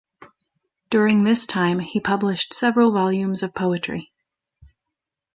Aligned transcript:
During 0.89 1.23
this 1.25 1.45
time, 1.45 1.77
he 1.77 1.99
published 1.99 2.55
several 2.55 2.91
volumes 2.91 3.43
of 3.43 3.53
poetry. 3.53 4.11